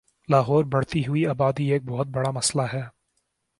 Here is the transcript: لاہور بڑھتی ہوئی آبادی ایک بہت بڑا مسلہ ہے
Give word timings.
لاہور 0.29 0.63
بڑھتی 0.73 1.05
ہوئی 1.07 1.25
آبادی 1.27 1.71
ایک 1.71 1.83
بہت 1.85 2.07
بڑا 2.07 2.31
مسلہ 2.31 2.61
ہے 2.73 2.81